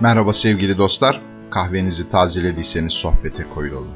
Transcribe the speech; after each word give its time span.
Merhaba 0.00 0.32
sevgili 0.32 0.78
dostlar, 0.78 1.20
kahvenizi 1.50 2.10
tazelediyseniz 2.10 2.92
sohbete 2.92 3.44
koyulalım. 3.54 3.90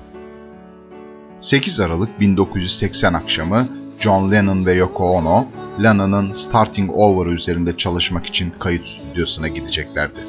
8 1.40 1.80
Aralık 1.80 2.20
1980 2.20 3.14
akşamı 3.14 3.68
John 3.98 4.32
Lennon 4.32 4.66
ve 4.66 4.72
Yoko 4.72 5.10
Ono, 5.10 5.46
Lennon'ın 5.82 6.32
Starting 6.32 6.90
Over 6.94 7.26
üzerinde 7.26 7.76
çalışmak 7.76 8.26
için 8.26 8.50
kayıt 8.50 8.86
stüdyosuna 8.86 9.48
gideceklerdi. 9.48 10.20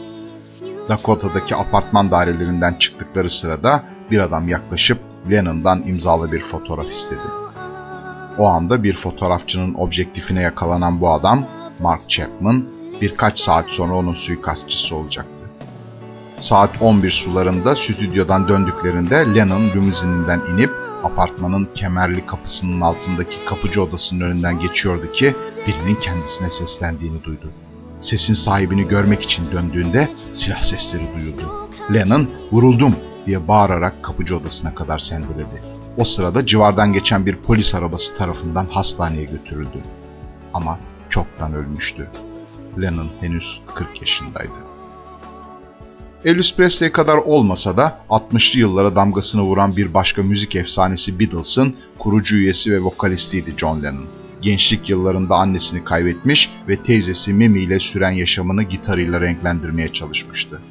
Dakota'daki 0.89 1.55
apartman 1.55 2.11
dairelerinden 2.11 2.73
çıktıkları 2.73 3.29
sırada 3.29 3.83
bir 4.11 4.19
adam 4.19 4.49
yaklaşıp 4.49 4.99
Lennon'dan 5.31 5.83
imzalı 5.83 6.31
bir 6.31 6.41
fotoğraf 6.41 6.91
istedi. 6.91 7.27
O 8.37 8.47
anda 8.47 8.83
bir 8.83 8.93
fotoğrafçının 8.93 9.73
objektifine 9.73 10.41
yakalanan 10.41 11.01
bu 11.01 11.13
adam, 11.13 11.45
Mark 11.79 12.09
Chapman, 12.09 12.65
birkaç 13.01 13.39
saat 13.39 13.65
sonra 13.69 13.93
onun 13.93 14.13
suikastçısı 14.13 14.95
olacaktı. 14.95 15.40
Saat 16.41 16.81
11 16.81 17.11
sularında 17.11 17.75
stüdyodan 17.75 18.47
döndüklerinde 18.47 19.35
Lennon 19.35 19.63
limuzininden 19.63 20.41
inip 20.53 20.71
apartmanın 21.03 21.69
kemerli 21.75 22.25
kapısının 22.25 22.81
altındaki 22.81 23.45
kapıcı 23.45 23.83
odasının 23.83 24.21
önünden 24.21 24.59
geçiyordu 24.59 25.11
ki 25.13 25.35
birinin 25.67 25.95
kendisine 25.95 26.49
seslendiğini 26.49 27.23
duydu. 27.23 27.51
Sesin 27.99 28.33
sahibini 28.33 28.87
görmek 28.87 29.23
için 29.23 29.51
döndüğünde 29.51 30.09
silah 30.31 30.61
sesleri 30.61 31.07
duyuldu. 31.15 31.69
Lennon 31.93 32.29
vuruldum 32.51 32.95
diye 33.25 33.47
bağırarak 33.47 34.03
kapıcı 34.03 34.37
odasına 34.37 34.75
kadar 34.75 34.99
sendeledi. 34.99 35.63
O 35.97 36.03
sırada 36.03 36.45
civardan 36.45 36.93
geçen 36.93 37.25
bir 37.25 37.35
polis 37.35 37.75
arabası 37.75 38.17
tarafından 38.17 38.65
hastaneye 38.65 39.23
götürüldü. 39.23 39.81
Ama 40.53 40.79
çoktan 41.09 41.53
ölmüştü. 41.53 42.07
Lennon 42.81 43.07
henüz 43.19 43.61
40 43.75 44.01
yaşındaydı. 44.01 44.70
Elvis 46.25 46.55
Presley 46.55 46.91
kadar 46.91 47.17
olmasa 47.17 47.77
da 47.77 47.99
60'lı 48.09 48.59
yıllara 48.59 48.95
damgasını 48.95 49.41
vuran 49.41 49.77
bir 49.77 49.93
başka 49.93 50.23
müzik 50.23 50.55
efsanesi 50.55 51.19
Beatles'ın 51.19 51.75
kurucu 51.99 52.35
üyesi 52.35 52.71
ve 52.71 52.79
vokalistiydi 52.79 53.53
John 53.57 53.83
Lennon. 53.83 54.05
Gençlik 54.41 54.89
yıllarında 54.89 55.35
annesini 55.35 55.83
kaybetmiş 55.83 56.49
ve 56.67 56.77
teyzesi 56.77 57.33
Mimi 57.33 57.59
ile 57.59 57.79
süren 57.79 58.11
yaşamını 58.11 58.63
gitarıyla 58.63 59.21
renklendirmeye 59.21 59.93
çalışmıştı. 59.93 60.61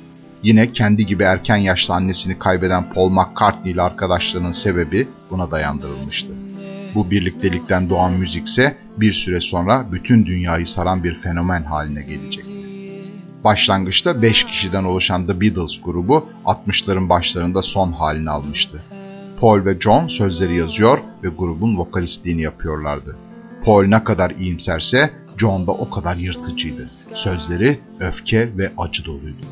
Yine 0.43 0.73
kendi 0.73 1.06
gibi 1.06 1.23
erken 1.23 1.56
yaşta 1.56 1.95
annesini 1.95 2.39
kaybeden 2.39 2.93
Paul 2.93 3.11
McCartney 3.11 3.73
ile 3.73 3.83
arkadaşlığının 3.83 4.53
sebebi 4.53 5.09
buna 5.31 5.51
dayandırılmıştı. 5.51 6.33
Bu 6.95 7.11
birliktelikten 7.11 7.91
doğan 7.91 8.12
müzikse 8.12 8.77
bir 8.97 9.12
süre 9.12 9.41
sonra 9.41 9.87
bütün 9.93 10.27
dünyayı 10.27 10.67
saran 10.67 11.05
bir 11.05 11.15
fenomen 11.15 11.62
haline 11.62 12.03
gelecekti. 12.03 12.59
Başlangıçta 13.44 14.22
5 14.22 14.44
kişiden 14.44 14.84
oluşan 14.84 15.27
The 15.27 15.41
Beatles 15.41 15.80
grubu 15.84 16.28
60'ların 16.44 17.08
başlarında 17.08 17.62
son 17.62 17.92
halini 17.92 18.30
almıştı. 18.30 18.82
Paul 19.41 19.64
ve 19.64 19.80
John 19.80 20.08
sözleri 20.08 20.56
yazıyor 20.56 20.98
ve 21.22 21.28
grubun 21.28 21.78
vokalistliğini 21.78 22.42
yapıyorlardı. 22.42 23.19
Paul 23.64 23.84
ne 23.84 24.05
kadar 24.05 24.30
iyimserse 24.30 25.10
John 25.36 25.66
da 25.66 25.72
o 25.72 25.91
kadar 25.91 26.16
yırtıcıydı. 26.16 26.86
Sözleri 27.14 27.80
öfke 28.00 28.58
ve 28.58 28.72
acı 28.78 29.05
doluydu. 29.05 29.47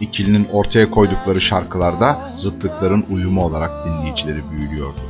İkilinin 0.00 0.46
ortaya 0.52 0.90
koydukları 0.90 1.40
şarkılarda 1.40 2.32
zıtlıkların 2.36 3.04
uyumu 3.10 3.44
olarak 3.44 3.86
dinleyicileri 3.86 4.50
büyülüyordu. 4.50 5.00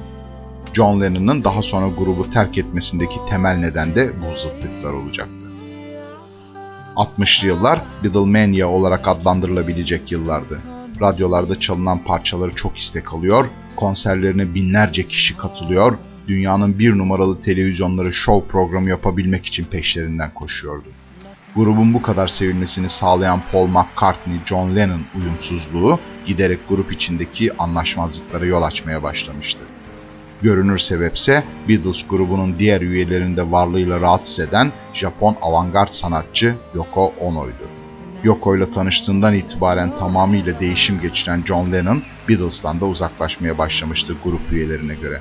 John 0.72 1.00
Lennon'ın 1.00 1.44
daha 1.44 1.62
sonra 1.62 1.88
grubu 1.98 2.30
terk 2.30 2.58
etmesindeki 2.58 3.16
temel 3.30 3.56
neden 3.56 3.94
de 3.94 4.12
bu 4.20 4.38
zıtlıklar 4.38 4.92
olacaktı. 4.92 5.39
60'lı 6.96 7.46
yıllar 7.46 7.82
Beatlemania 8.04 8.66
olarak 8.66 9.08
adlandırılabilecek 9.08 10.12
yıllardı. 10.12 10.60
Radyolarda 11.00 11.60
çalınan 11.60 12.04
parçaları 12.04 12.54
çok 12.54 12.78
istek 12.78 13.14
alıyor, 13.14 13.46
konserlerine 13.76 14.54
binlerce 14.54 15.02
kişi 15.02 15.36
katılıyor, 15.36 15.98
dünyanın 16.28 16.78
bir 16.78 16.98
numaralı 16.98 17.40
televizyonları 17.40 18.12
show 18.12 18.50
programı 18.52 18.88
yapabilmek 18.88 19.46
için 19.46 19.64
peşlerinden 19.64 20.34
koşuyordu. 20.34 20.88
Grubun 21.56 21.94
bu 21.94 22.02
kadar 22.02 22.28
sevilmesini 22.28 22.88
sağlayan 22.88 23.40
Paul 23.52 23.66
McCartney, 23.66 24.36
John 24.46 24.76
Lennon 24.76 25.00
uyumsuzluğu 25.16 25.98
giderek 26.26 26.58
grup 26.68 26.92
içindeki 26.92 27.56
anlaşmazlıklara 27.58 28.44
yol 28.44 28.62
açmaya 28.62 29.02
başlamıştı. 29.02 29.60
Görünür 30.42 30.78
sebepse 30.78 31.44
Beatles 31.68 32.06
grubunun 32.08 32.58
diğer 32.58 32.80
üyelerinde 32.80 33.50
varlığıyla 33.50 34.00
rahatsız 34.00 34.38
eden 34.38 34.72
Japon 34.94 35.36
avantgard 35.42 35.92
sanatçı 35.92 36.54
Yoko 36.74 37.12
Ono'ydu. 37.20 37.68
Yoko 38.24 38.56
ile 38.56 38.70
tanıştığından 38.70 39.34
itibaren 39.34 39.96
tamamıyla 39.98 40.60
değişim 40.60 41.00
geçiren 41.00 41.42
John 41.46 41.72
Lennon, 41.72 42.02
Beatles'tan 42.28 42.80
da 42.80 42.86
uzaklaşmaya 42.86 43.58
başlamıştı 43.58 44.16
grup 44.24 44.52
üyelerine 44.52 44.94
göre. 44.94 45.20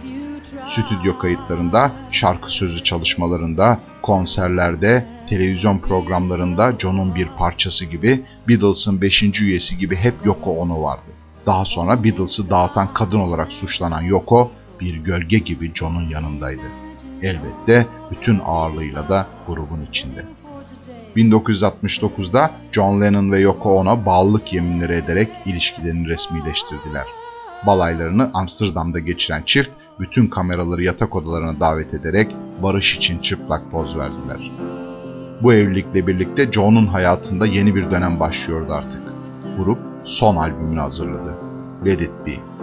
Stüdyo 0.70 1.18
kayıtlarında, 1.18 1.92
şarkı 2.12 2.52
sözü 2.52 2.84
çalışmalarında, 2.84 3.80
konserlerde, 4.02 5.08
televizyon 5.30 5.80
programlarında 5.80 6.74
John'un 6.80 7.16
bir 7.16 7.28
parçası 7.28 7.86
gibi, 7.86 8.26
Beatles'ın 8.48 9.02
beşinci 9.02 9.44
üyesi 9.44 9.78
gibi 9.78 9.96
hep 9.96 10.14
Yoko 10.26 10.52
Ono 10.52 10.84
vardı. 10.84 11.12
Daha 11.46 11.66
sonra 11.66 12.04
Beatles'ı 12.04 12.50
dağıtan 12.50 12.94
kadın 12.94 13.20
olarak 13.20 13.52
suçlanan 13.52 14.02
Yoko, 14.02 14.52
bir 14.80 14.96
gölge 14.96 15.38
gibi 15.38 15.72
John'un 15.76 16.10
yanındaydı. 16.10 16.62
Elbette 17.22 17.88
bütün 18.12 18.40
ağırlığıyla 18.46 19.10
da 19.10 19.28
grubun 19.48 19.86
içinde. 19.90 20.26
1969'da 21.16 22.52
John 22.72 23.02
Lennon 23.02 23.32
ve 23.32 23.40
Yoko 23.40 23.80
Ono 23.80 24.06
bağlılık 24.06 24.54
yeminleri 24.54 24.94
ederek 24.94 25.30
ilişkilerini 25.46 26.08
resmileştirdiler. 26.08 27.06
Balaylarını 27.68 28.32
Amsterdam'da 28.34 29.00
geçiren 29.00 29.44
çift 29.46 29.70
bütün 30.00 30.28
kameraları 30.28 30.84
yatak 30.84 31.16
odalarına 31.16 31.60
davet 31.60 31.94
ederek 31.94 32.36
barış 32.64 32.96
için 32.96 33.20
çıplak 33.20 33.72
poz 33.72 33.98
verdiler. 33.98 34.52
Bu 35.42 35.54
evlilikle 35.54 36.08
birlikte 36.08 36.52
John'un 36.52 36.88
hayatında 36.88 37.46
yeni 37.46 37.76
bir 37.76 37.92
dönem 37.92 38.20
başlıyordu 38.20 38.74
artık. 38.74 39.02
Grup 39.58 39.80
son 40.06 40.36
albümünü 40.36 40.80
hazırladı. 40.80 41.36
Let 41.86 42.02
It 42.02 42.12
Be. 42.26 42.59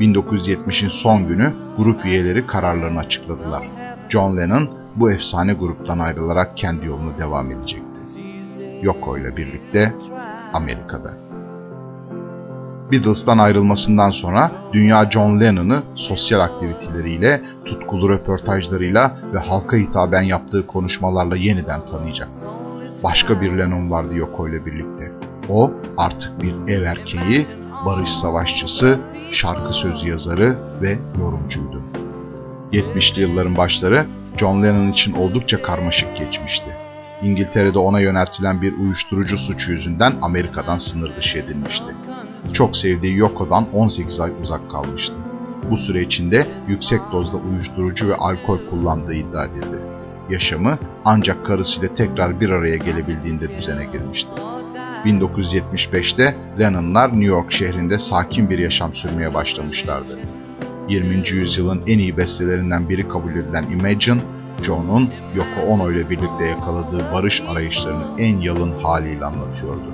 1970'in 0.00 0.88
son 0.88 1.28
günü 1.28 1.52
grup 1.76 2.04
üyeleri 2.04 2.46
kararlarını 2.46 2.98
açıkladılar. 2.98 3.68
John 4.08 4.36
Lennon 4.36 4.70
bu 4.96 5.10
efsane 5.10 5.52
gruptan 5.52 5.98
ayrılarak 5.98 6.56
kendi 6.56 6.86
yoluna 6.86 7.18
devam 7.18 7.50
edecekti. 7.50 8.00
Yoko 8.82 9.18
ile 9.18 9.36
birlikte 9.36 9.94
Amerika'da. 10.52 11.28
Beatles'tan 12.92 13.38
ayrılmasından 13.38 14.10
sonra 14.10 14.52
dünya 14.72 15.10
John 15.10 15.40
Lennon'ı 15.40 15.82
sosyal 15.94 16.40
aktiviteleriyle, 16.40 17.42
tutkulu 17.64 18.08
röportajlarıyla 18.08 19.16
ve 19.34 19.38
halka 19.38 19.76
hitaben 19.76 20.22
yaptığı 20.22 20.66
konuşmalarla 20.66 21.36
yeniden 21.36 21.86
tanıyacaktı. 21.86 22.46
Başka 23.04 23.40
bir 23.40 23.58
Lennon 23.58 23.90
vardı 23.90 24.16
Yoko 24.16 24.48
ile 24.48 24.66
birlikte. 24.66 25.27
O 25.48 25.72
artık 25.96 26.42
bir 26.42 26.72
ev 26.72 26.82
erkeği, 26.82 27.46
barış 27.86 28.10
savaşçısı, 28.10 29.00
şarkı 29.32 29.72
sözü 29.72 30.08
yazarı 30.08 30.58
ve 30.82 30.98
yorumcuydu. 31.18 31.82
70'li 32.72 33.20
yılların 33.20 33.56
başları 33.56 34.06
John 34.36 34.62
Lennon 34.62 34.92
için 34.92 35.12
oldukça 35.12 35.62
karmaşık 35.62 36.16
geçmişti. 36.16 36.76
İngiltere'de 37.22 37.78
ona 37.78 38.00
yöneltilen 38.00 38.62
bir 38.62 38.78
uyuşturucu 38.78 39.38
suçu 39.38 39.72
yüzünden 39.72 40.12
Amerika'dan 40.22 40.78
sınır 40.78 41.16
dışı 41.16 41.38
edilmişti. 41.38 41.94
Çok 42.52 42.76
sevdiği 42.76 43.16
Yoko'dan 43.16 43.66
18 43.74 44.20
ay 44.20 44.32
uzak 44.42 44.70
kalmıştı. 44.70 45.14
Bu 45.70 45.76
süre 45.76 46.00
içinde 46.00 46.46
yüksek 46.68 47.00
dozda 47.12 47.36
uyuşturucu 47.36 48.08
ve 48.08 48.14
alkol 48.14 48.58
kullandığı 48.70 49.14
iddia 49.14 49.44
edildi. 49.44 49.82
Yaşamı 50.30 50.78
ancak 51.04 51.46
karısıyla 51.46 51.94
tekrar 51.94 52.40
bir 52.40 52.50
araya 52.50 52.76
gelebildiğinde 52.76 53.58
düzene 53.58 53.84
girmişti. 53.84 54.30
1975'te 55.08 56.34
Lennon'lar 56.60 57.08
New 57.08 57.24
York 57.24 57.52
şehrinde 57.52 57.98
sakin 57.98 58.50
bir 58.50 58.58
yaşam 58.58 58.94
sürmeye 58.94 59.34
başlamışlardı. 59.34 60.18
20. 60.88 61.28
yüzyılın 61.28 61.82
en 61.86 61.98
iyi 61.98 62.16
bestelerinden 62.16 62.88
biri 62.88 63.08
kabul 63.08 63.32
edilen 63.32 63.62
Imagine, 63.62 64.20
John'un 64.62 65.10
Yoko 65.34 65.72
Ono 65.72 65.90
ile 65.90 66.10
birlikte 66.10 66.44
yakaladığı 66.44 67.12
barış 67.12 67.42
arayışlarını 67.48 68.04
en 68.18 68.38
yalın 68.40 68.72
haliyle 68.82 69.24
anlatıyordu. 69.24 69.92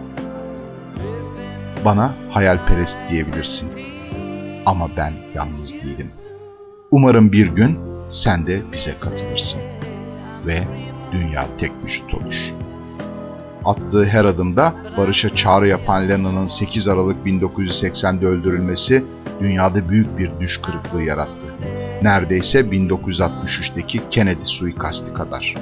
Bana 1.85 2.15
hayalperest 2.31 2.99
diyebilirsin. 3.09 3.69
Ama 4.67 4.89
ben 4.97 5.13
yalnız 5.35 5.73
değilim. 5.75 6.11
Umarım 6.91 7.33
bir 7.33 7.47
gün 7.47 7.79
sen 8.09 8.47
de 8.47 8.63
bize 8.73 8.95
katılırsın. 9.01 9.61
Ve 10.47 10.65
dünya 11.13 11.47
tek 11.59 11.73
vücut 11.85 12.15
olur. 12.15 12.55
Attığı 13.65 14.05
her 14.05 14.25
adımda 14.25 14.75
barışa 14.97 15.35
çağrı 15.35 15.69
yapan 15.69 16.09
Lennon'ın 16.09 16.47
8 16.47 16.89
Aralık 16.89 17.27
1980'de 17.27 18.27
öldürülmesi 18.27 19.05
dünyada 19.41 19.89
büyük 19.89 20.19
bir 20.19 20.31
düş 20.41 20.61
kırıklığı 20.61 21.03
yarattı. 21.03 21.55
Neredeyse 22.03 22.61
1963'teki 22.61 24.01
Kennedy 24.11 24.45
suikasti 24.45 25.13
kadar. 25.13 25.55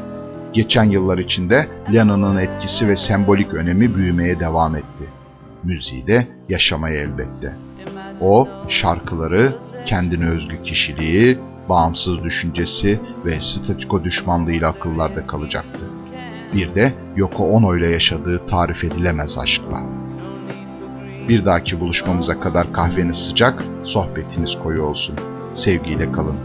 Geçen 0.52 0.84
yıllar 0.84 1.18
içinde 1.18 1.68
Lennon'ın 1.92 2.36
etkisi 2.36 2.88
ve 2.88 2.96
sembolik 2.96 3.54
önemi 3.54 3.94
büyümeye 3.94 4.40
devam 4.40 4.76
etti. 4.76 5.08
müziği 5.64 6.06
de 6.06 6.28
yaşamayı 6.48 6.98
elbette. 6.98 7.56
O 8.20 8.48
şarkıları, 8.68 9.58
kendine 9.86 10.28
özgü 10.28 10.62
kişiliği, 10.62 11.38
bağımsız 11.68 12.24
düşüncesi 12.24 13.00
ve 13.24 13.40
statiko 13.40 14.04
düşmanlığıyla 14.04 14.68
akıllarda 14.68 15.26
kalacaktı. 15.26 16.01
Bir 16.54 16.74
de 16.74 16.92
Yoko 17.16 17.44
Ono 17.44 17.76
ile 17.76 17.90
yaşadığı 17.90 18.46
tarif 18.46 18.84
edilemez 18.84 19.38
aşkla. 19.38 19.82
Bir 21.28 21.44
dahaki 21.44 21.80
buluşmamıza 21.80 22.40
kadar 22.40 22.72
kahveniz 22.72 23.16
sıcak, 23.16 23.64
sohbetiniz 23.84 24.58
koyu 24.62 24.82
olsun. 24.82 25.16
Sevgiyle 25.54 26.12
kalın. 26.12 26.36